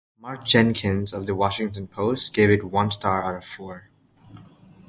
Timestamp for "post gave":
1.87-2.49